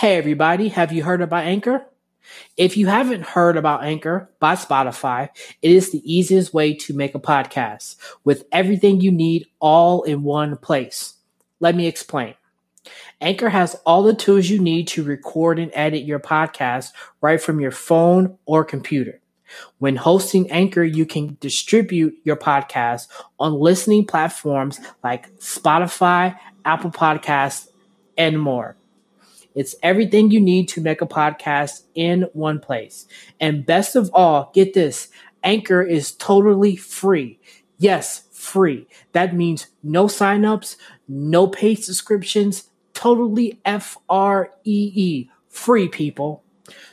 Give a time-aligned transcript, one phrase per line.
[0.00, 1.84] Hey, everybody, have you heard about Anchor?
[2.56, 5.28] If you haven't heard about Anchor by Spotify,
[5.60, 10.22] it is the easiest way to make a podcast with everything you need all in
[10.22, 11.16] one place.
[11.60, 12.32] Let me explain.
[13.20, 17.60] Anchor has all the tools you need to record and edit your podcast right from
[17.60, 19.20] your phone or computer.
[19.80, 23.08] When hosting Anchor, you can distribute your podcast
[23.38, 27.68] on listening platforms like Spotify, Apple Podcasts,
[28.16, 28.78] and more.
[29.54, 33.06] It's everything you need to make a podcast in one place.
[33.40, 35.08] And best of all, get this
[35.42, 37.38] Anchor is totally free.
[37.78, 38.86] Yes, free.
[39.12, 40.76] That means no signups,
[41.08, 46.44] no paid subscriptions, totally F R E E, free people.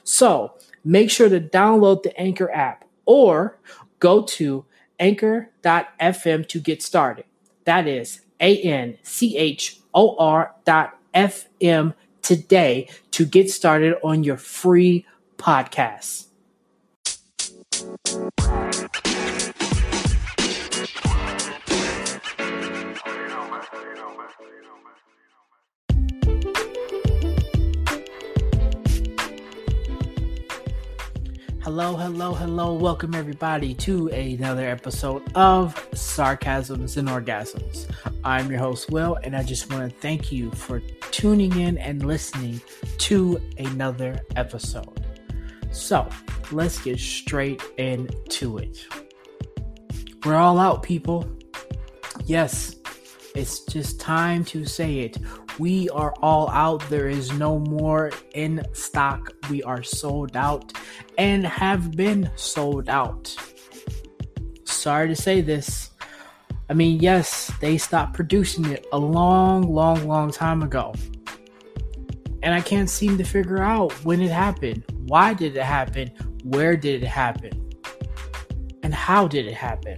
[0.04, 0.54] So
[0.84, 3.60] make sure to download the Anchor app or
[4.00, 4.66] go to
[5.00, 7.26] anchor.fm to get started.
[7.66, 11.94] That is A N C H O R dot FM
[12.28, 15.06] today to get started on your free
[15.38, 16.26] podcast.
[31.80, 32.74] Hello, hello, hello.
[32.74, 37.86] Welcome everybody to another episode of Sarcasms and Orgasms.
[38.24, 40.80] I'm your host, Will, and I just want to thank you for
[41.12, 42.62] tuning in and listening
[42.98, 45.06] to another episode.
[45.72, 46.10] So,
[46.52, 48.84] let's get straight into it.
[50.26, 51.30] We're all out, people.
[52.26, 52.76] Yes,
[53.36, 55.20] it's just time to say it.
[55.60, 56.88] We are all out.
[56.90, 59.34] There is no more in stock.
[59.50, 60.74] We are sold out
[61.18, 63.36] and have been sold out.
[64.66, 65.92] Sorry to say this.
[66.70, 70.94] I mean, yes, they stopped producing it a long, long, long time ago.
[72.44, 74.84] And I can't seem to figure out when it happened.
[75.08, 76.10] Why did it happen?
[76.44, 77.74] Where did it happen?
[78.84, 79.98] And how did it happen?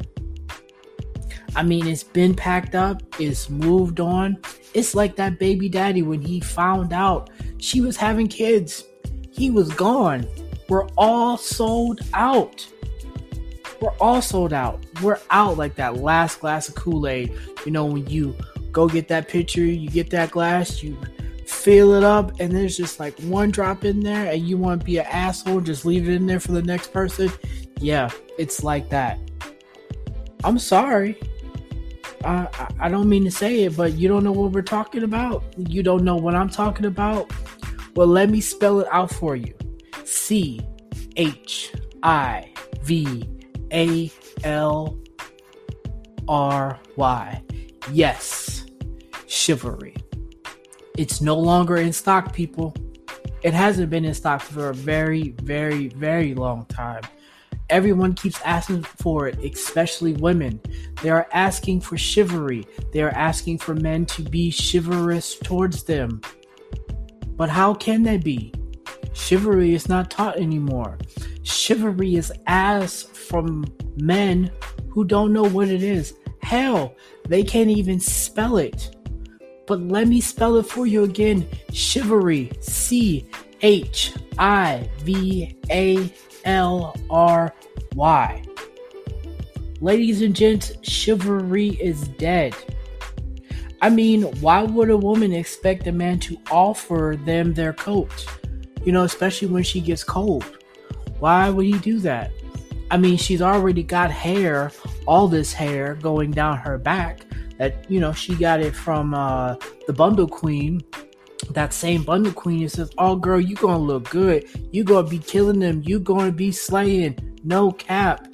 [1.56, 4.38] I mean, it's been packed up, it's moved on.
[4.74, 8.84] It's like that baby daddy when he found out she was having kids.
[9.32, 10.28] He was gone.
[10.68, 12.68] We're all sold out.
[13.82, 14.86] We're all sold out.
[15.02, 17.34] We're out like that last glass of Kool Aid.
[17.66, 18.36] You know, when you
[18.72, 20.98] go get that pitcher, you get that glass, you
[21.48, 24.86] fill it up, and there's just like one drop in there, and you want to
[24.86, 27.32] be an asshole, just leave it in there for the next person.
[27.80, 29.18] Yeah, it's like that.
[30.44, 31.20] I'm sorry.
[32.26, 32.48] I,
[32.80, 35.44] I don't mean to say it, but you don't know what we're talking about.
[35.58, 37.32] You don't know what I'm talking about.
[37.96, 39.54] Well, let me spell it out for you
[40.06, 40.62] C
[41.16, 43.28] H I V
[43.74, 44.12] A
[44.44, 45.00] L
[46.28, 47.44] R Y.
[47.92, 48.66] Yes,
[49.28, 49.96] chivalry.
[50.98, 52.76] It's no longer in stock, people.
[53.42, 57.04] It hasn't been in stock for a very, very, very long time.
[57.70, 60.60] Everyone keeps asking for it, especially women.
[61.04, 62.68] They are asking for chivalry.
[62.92, 66.22] They are asking for men to be chivalrous towards them.
[67.36, 68.54] But how can they be?
[69.14, 70.98] Chivalry is not taught anymore.
[71.44, 73.66] Chivalry is asked from
[73.98, 74.52] men
[74.90, 76.16] who don't know what it is.
[76.42, 76.96] Hell,
[77.28, 78.96] they can't even spell it.
[79.68, 81.48] But let me spell it for you again.
[81.72, 83.30] Chivalry, C
[83.62, 86.12] H I V A
[86.46, 87.54] L R
[87.96, 88.44] Y.
[89.82, 92.54] Ladies and gents, chivalry is dead.
[93.82, 98.26] I mean, why would a woman expect a man to offer them their coat?
[98.84, 100.58] You know, especially when she gets cold.
[101.20, 102.32] Why would he do that?
[102.92, 104.72] I mean, she's already got hair,
[105.06, 107.22] all this hair going down her back.
[107.58, 109.56] That you know, she got it from uh,
[109.88, 110.82] the Bundle Queen.
[111.52, 114.46] That same Bundle Queen that says, "Oh, girl, you gonna look good.
[114.72, 115.82] You gonna be killing them.
[115.84, 117.18] You gonna be slaying.
[117.44, 118.28] No cap."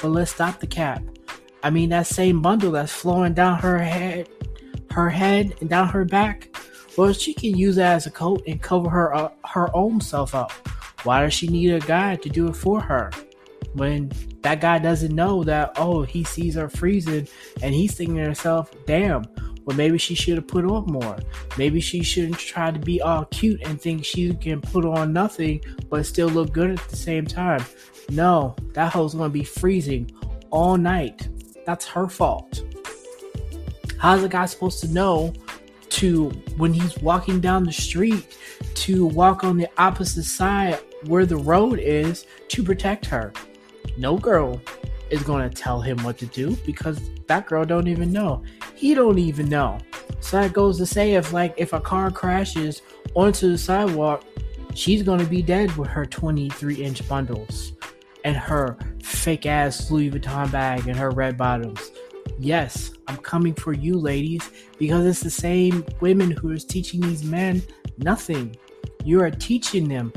[0.00, 1.02] But let's stop the cap.
[1.62, 4.28] I mean, that same bundle that's flowing down her head,
[4.90, 6.54] her head and down her back.
[6.96, 10.34] Well, she can use that as a coat and cover her uh, her own self
[10.34, 10.52] up.
[11.04, 13.10] Why does she need a guy to do it for her?
[13.74, 14.12] When
[14.42, 17.26] that guy doesn't know that, oh, he sees her freezing
[17.62, 19.24] and he's thinking to himself, damn,
[19.64, 21.18] well, maybe she should have put on more.
[21.56, 25.62] Maybe she shouldn't try to be all cute and think she can put on nothing
[25.88, 27.64] but still look good at the same time.
[28.10, 30.10] No, that hoe's gonna be freezing
[30.50, 31.28] all night.
[31.64, 32.62] That's her fault.
[33.98, 35.32] How's a guy supposed to know
[35.90, 36.28] to
[36.58, 38.36] when he's walking down the street
[38.74, 43.32] to walk on the opposite side where the road is to protect her?
[43.96, 44.60] No girl
[45.10, 48.42] is going to tell him what to do because that girl don't even know.
[48.84, 49.78] He don't even know.
[50.20, 52.82] So that goes to say if like if a car crashes
[53.14, 54.26] onto the sidewalk,
[54.74, 57.72] she's gonna be dead with her 23 inch bundles
[58.26, 61.92] and her fake ass Louis Vuitton bag and her red bottoms.
[62.38, 67.24] Yes, I'm coming for you, ladies, because it's the same women who is teaching these
[67.24, 67.62] men
[67.96, 68.54] nothing.
[69.02, 70.12] You are teaching them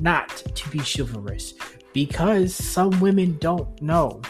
[0.00, 1.52] not to be chivalrous
[1.92, 4.22] because some women don't know.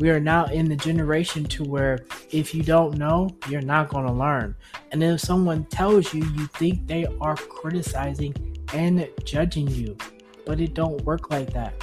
[0.00, 4.06] We are now in the generation to where if you don't know, you're not going
[4.06, 4.56] to learn.
[4.92, 8.34] And if someone tells you, you think they are criticizing
[8.72, 9.98] and judging you.
[10.46, 11.74] But it don't work like that.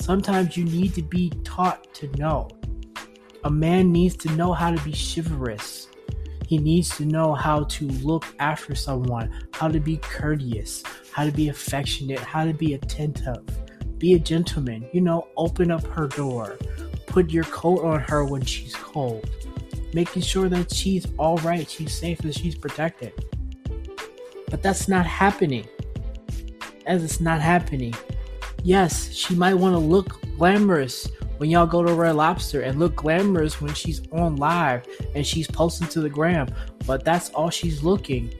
[0.00, 2.48] Sometimes you need to be taught to know.
[3.44, 5.86] A man needs to know how to be chivalrous.
[6.48, 10.82] He needs to know how to look after someone, how to be courteous,
[11.12, 13.44] how to be affectionate, how to be attentive.
[13.98, 16.58] Be a gentleman, you know, open up her door.
[17.10, 19.28] Put your coat on her when she's cold.
[19.92, 23.12] Making sure that she's all right, she's safe, and she's protected.
[24.48, 25.66] But that's not happening.
[26.86, 27.94] As it's not happening.
[28.62, 31.08] Yes, she might want to look glamorous
[31.38, 35.48] when y'all go to Red Lobster and look glamorous when she's on live and she's
[35.48, 36.46] posting to the gram,
[36.86, 38.32] but that's all she's looking.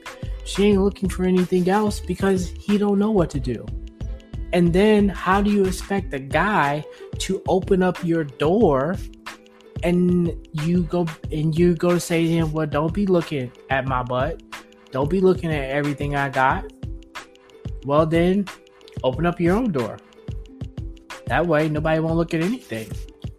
[0.45, 3.65] She ain't looking for anything else because he don't know what to do.
[4.53, 6.83] And then how do you expect a guy
[7.19, 8.97] to open up your door
[9.83, 13.87] and you go and you go to say to him, Well, don't be looking at
[13.87, 14.43] my butt.
[14.91, 16.71] Don't be looking at everything I got.
[17.85, 18.45] Well then,
[19.03, 19.97] open up your own door.
[21.27, 22.91] That way nobody won't look at anything.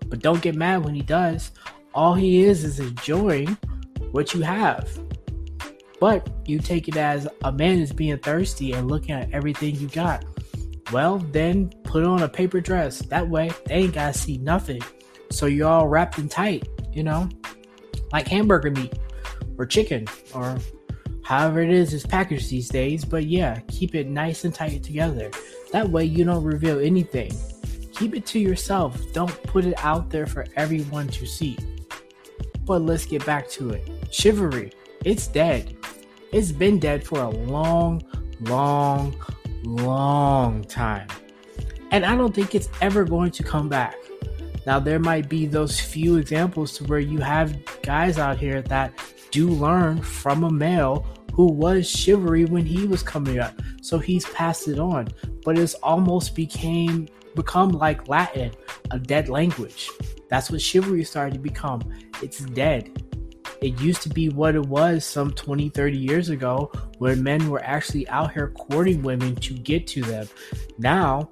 [0.07, 1.53] But don't get mad when he does.
[1.95, 3.57] All he is is enjoying
[4.13, 4.89] what you have.
[6.01, 9.89] But you take it as a man is being thirsty and looking at everything you
[9.89, 10.25] got.
[10.91, 13.01] Well, then put on a paper dress.
[13.01, 14.83] That way, they ain't gotta see nothing.
[15.31, 17.29] So you're all wrapped in tight, you know,
[18.13, 18.93] like hamburger meat
[19.59, 20.59] or chicken or
[21.25, 23.05] however it is is packaged these days.
[23.05, 25.31] But yeah, keep it nice and tight together.
[25.73, 27.33] That way, you don't reveal anything.
[27.95, 29.01] Keep it to yourself.
[29.13, 31.57] Don't put it out there for everyone to see.
[32.65, 33.89] But let's get back to it.
[34.11, 34.73] Chivalry,
[35.05, 35.77] it's dead.
[36.33, 38.03] It's been dead for a long,
[38.41, 39.15] long,
[39.63, 41.09] long time.
[41.91, 43.95] And I don't think it's ever going to come back.
[44.67, 48.93] Now, there might be those few examples to where you have guys out here that
[49.31, 53.61] do learn from a male who was chivalry when he was coming up.
[53.81, 55.09] So he's passed it on.
[55.45, 58.53] But it's almost became become like Latin,
[58.91, 59.91] a dead language.
[60.29, 61.83] That's what chivalry started to become.
[62.23, 63.03] It's dead.
[63.63, 67.63] It used to be what it was some 20, 30 years ago, where men were
[67.65, 70.29] actually out here courting women to get to them.
[70.79, 71.31] Now,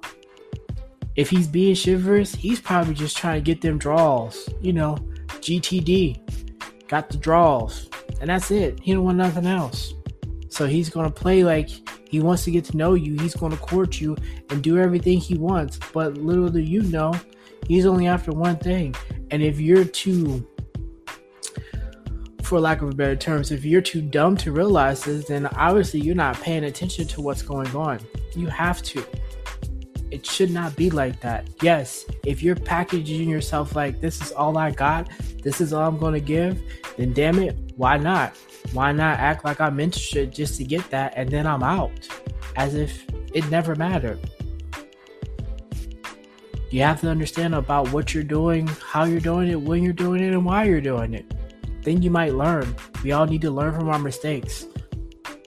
[1.17, 4.49] if he's being chivalrous, he's probably just trying to get them draws.
[4.61, 4.95] You know,
[5.27, 7.89] GTD, got the draws,
[8.21, 8.79] and that's it.
[8.79, 9.93] He don't want nothing else.
[10.47, 11.69] So he's gonna play like
[12.09, 13.17] he wants to get to know you.
[13.19, 14.15] He's gonna court you
[14.49, 15.79] and do everything he wants.
[15.93, 17.13] But little do you know,
[17.67, 18.95] he's only after one thing.
[19.31, 20.47] And if you're too
[22.51, 26.01] for lack of a better terms, if you're too dumb to realize this, then obviously
[26.01, 27.97] you're not paying attention to what's going on.
[28.35, 29.05] You have to.
[30.11, 31.47] It should not be like that.
[31.61, 35.09] Yes, if you're packaging yourself like this is all I got,
[35.41, 36.61] this is all I'm going to give,
[36.97, 38.35] then damn it, why not?
[38.73, 42.05] Why not act like I'm interested just to get that and then I'm out?
[42.57, 44.19] As if it never mattered.
[46.69, 50.21] You have to understand about what you're doing, how you're doing it, when you're doing
[50.21, 51.33] it, and why you're doing it
[51.83, 52.75] then you might learn.
[53.03, 54.65] We all need to learn from our mistakes.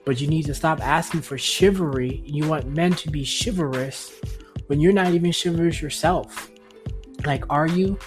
[0.05, 2.21] But you need to stop asking for chivalry.
[2.25, 4.13] You want men to be chivalrous
[4.67, 6.51] when you're not even chivalrous yourself.
[7.25, 7.97] Like, are you?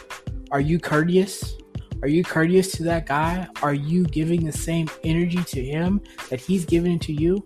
[0.51, 1.57] Are you courteous?
[2.03, 3.49] Are you courteous to that guy?
[3.63, 7.45] Are you giving the same energy to him that he's giving to you?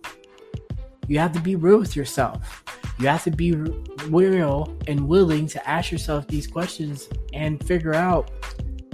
[1.08, 2.62] You have to be real with yourself.
[2.98, 8.30] You have to be real and willing to ask yourself these questions and figure out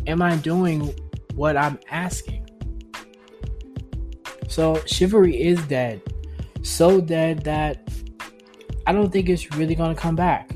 [0.06, 0.94] Am I doing
[1.38, 2.50] what I'm asking.
[4.48, 6.02] So chivalry is dead.
[6.62, 7.88] So dead that
[8.86, 10.50] I don't think it's really going to come back.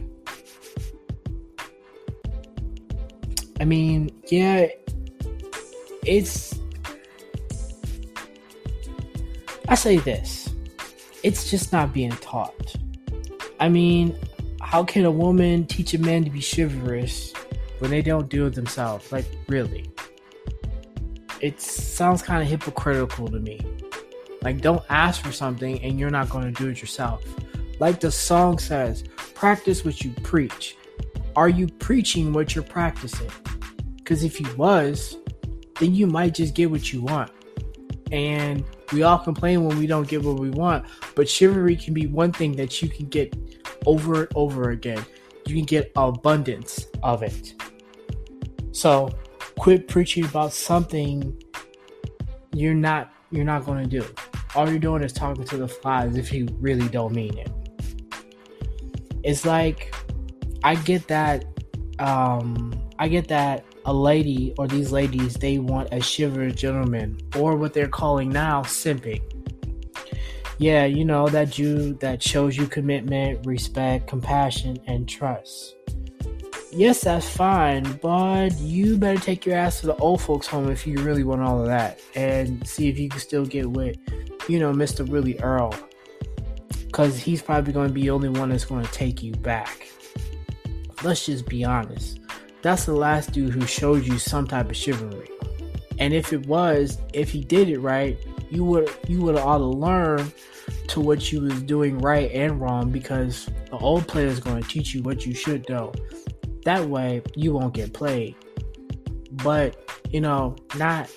[3.61, 4.67] I mean, yeah,
[6.05, 6.59] it's.
[9.69, 10.49] I say this
[11.23, 12.75] it's just not being taught.
[13.61, 14.19] I mean,
[14.61, 17.33] how can a woman teach a man to be chivalrous
[17.79, 19.13] when they don't do it themselves?
[19.13, 19.92] Like, really?
[21.43, 23.61] It sounds kind of hypocritical to me.
[24.43, 27.23] Like, don't ask for something and you're not going to do it yourself.
[27.81, 30.77] Like the song says, practice what you preach.
[31.35, 33.31] Are you preaching what you're practicing?
[33.97, 35.17] Because if you was,
[35.81, 37.31] then you might just get what you want.
[38.13, 40.85] And We all complain when we don't get what we want,
[41.15, 43.35] but chivalry can be one thing that you can get
[43.87, 45.03] over and over again.
[45.47, 47.55] You can get abundance of it.
[48.73, 49.11] So
[49.63, 51.41] quit preaching about something
[52.53, 54.05] you're not you're not going to do.
[54.57, 57.49] All you're doing is talking to the flies if you really don't mean it.
[59.23, 59.95] It's like
[60.65, 61.45] I get that
[62.01, 67.57] um I get that a lady or these ladies they want a chivalrous gentleman or
[67.57, 69.23] what they're calling now simping.
[70.59, 75.77] Yeah, you know that you that shows you commitment, respect, compassion, and trust.
[76.73, 80.87] Yes, that's fine, but you better take your ass to the old folks' home if
[80.87, 83.97] you really want all of that, and see if you can still get with,
[84.49, 85.75] you know, Mister Willie Earl,
[86.87, 89.89] because he's probably going to be the only one that's going to take you back.
[91.03, 92.21] Let's just be honest
[92.63, 95.29] that's the last dude who showed you some type of chivalry.
[95.99, 98.17] And if it was, if he did it right,
[98.51, 100.33] you would you would ought to learn
[100.89, 104.69] to what you was doing right and wrong because the old player is going to
[104.69, 105.93] teach you what you should do.
[106.65, 108.37] That way you won't get played.
[109.43, 109.77] But
[110.11, 111.11] you know, not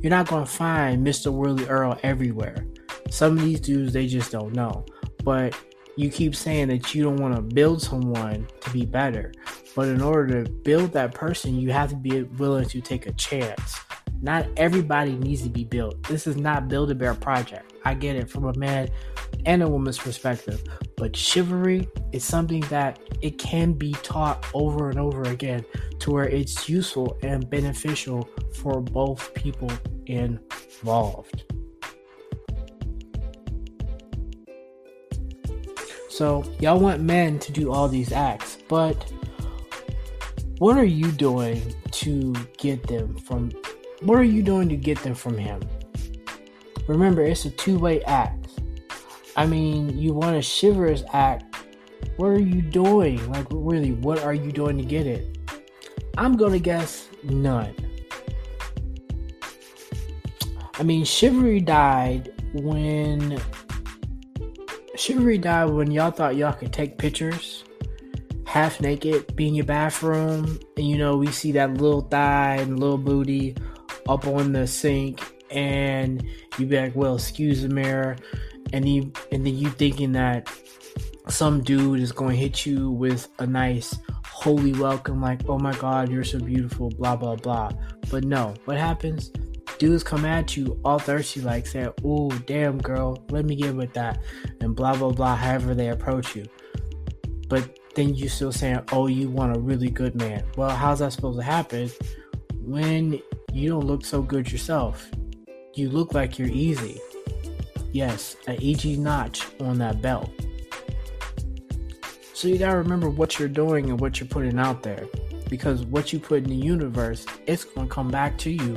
[0.00, 1.32] you're not to find Mr.
[1.32, 2.66] Willie Earl everywhere.
[3.10, 4.84] Some of these dudes they just don't know.
[5.24, 5.58] But
[5.96, 9.32] you keep saying that you don't want to build someone to be better.
[9.74, 13.12] But in order to build that person, you have to be willing to take a
[13.12, 13.76] chance.
[14.22, 16.02] Not everybody needs to be built.
[16.04, 17.74] This is not Build a Bear project.
[17.84, 18.88] I get it from a man
[19.44, 20.62] and a woman's perspective.
[20.96, 25.64] But chivalry is something that it can be taught over and over again
[25.98, 29.70] to where it's useful and beneficial for both people
[30.06, 31.44] involved.
[36.08, 39.12] So, y'all want men to do all these acts, but
[40.58, 41.60] what are you doing
[41.90, 43.50] to get them from
[44.00, 45.60] what are you doing to get them from him?
[46.86, 48.45] Remember, it's a two-way act.
[49.36, 51.54] I mean, you want a chivalrous act.
[52.16, 53.30] What are you doing?
[53.30, 55.38] Like really, what are you doing to get it?
[56.16, 57.74] I'm gonna guess none.
[60.78, 63.38] I mean, chivalry died when
[64.96, 67.64] chivalry died when y'all thought y'all could take pictures
[68.46, 72.80] half naked, be in your bathroom, and you know, we see that little thigh and
[72.80, 73.54] little booty
[74.08, 76.26] up on the sink, and
[76.56, 78.16] you be like, well, excuse the mirror,
[78.72, 80.50] and you and then you thinking that
[81.28, 85.74] some dude is going to hit you with a nice holy welcome, like, oh my
[85.76, 87.70] god, you're so beautiful, blah blah blah.
[88.10, 89.30] But no, what happens?
[89.78, 93.92] Dudes come at you all thirsty, like saying, "Oh, damn, girl, let me get with
[93.94, 94.20] that,"
[94.60, 95.36] and blah blah blah.
[95.36, 96.46] However they approach you,
[97.48, 100.44] but then you still saying, oh, you want a really good man.
[100.56, 101.90] Well, how's that supposed to happen
[102.60, 103.20] when
[103.52, 105.10] you don't look so good yourself?
[105.74, 107.00] You look like you're easy.
[107.96, 110.30] Yes, an EG notch on that belt.
[112.34, 115.06] So you gotta remember what you're doing and what you're putting out there.
[115.48, 118.76] Because what you put in the universe, it's gonna come back to you,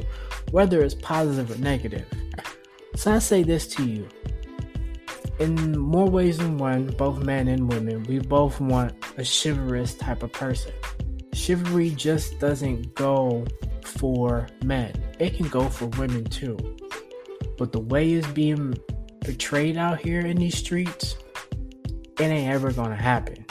[0.51, 2.07] whether it's positive or negative.
[2.95, 4.07] So I say this to you
[5.39, 10.23] in more ways than one, both men and women, we both want a chivalrous type
[10.23, 10.71] of person.
[11.33, 13.45] Chivalry just doesn't go
[13.83, 16.57] for men, it can go for women too.
[17.57, 18.75] But the way it's being
[19.29, 21.15] portrayed out here in these streets,
[22.19, 23.45] it ain't ever gonna happen.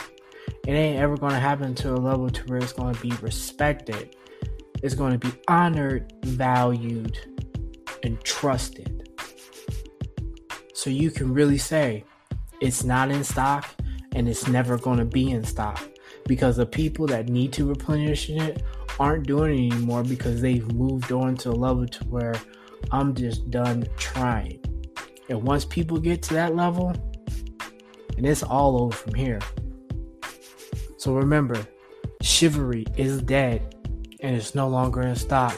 [0.67, 4.17] It ain't ever gonna happen to a level to where it's gonna be respected.
[4.83, 7.17] It's gonna be honored, valued,
[8.03, 9.09] and trusted.
[10.75, 12.05] So you can really say
[12.61, 13.65] it's not in stock
[14.17, 15.81] and it's never to be in stock
[16.27, 18.65] because the people that need to replenish it
[18.99, 22.35] aren't doing it anymore because they've moved on to a level to where
[22.91, 24.59] I'm just done trying.
[25.29, 26.95] And once people get to that level,
[28.17, 29.41] and it's all over from here.
[30.97, 31.65] So remember,
[32.23, 33.77] chivalry is dead
[34.21, 35.57] and it's no longer in stock.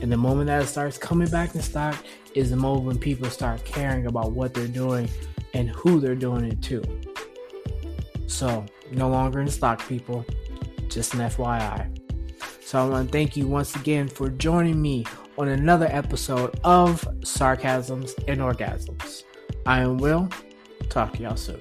[0.00, 1.96] And the moment that it starts coming back in stock
[2.34, 5.08] is the moment when people start caring about what they're doing
[5.54, 6.82] and who they're doing it to.
[8.28, 10.24] So, no longer in stock, people.
[10.88, 11.88] Just an FYI.
[12.62, 15.04] So, I want to thank you once again for joining me
[15.38, 19.24] on another episode of Sarcasms and Orgasms.
[19.64, 20.28] I am Will.
[20.88, 21.60] Talk to y'all soon.